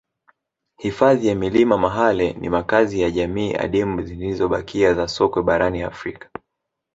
Hifadhi 0.77 1.27
ya 1.27 1.35
milima 1.35 1.77
Mahale 1.77 2.33
ni 2.33 2.49
makazi 2.49 3.01
ya 3.01 3.11
jamii 3.11 3.53
adimu 3.53 4.01
zilizobakia 4.01 4.93
za 4.93 5.07
sokwe 5.07 5.43
barani 5.43 5.81
Afrika 5.81 6.29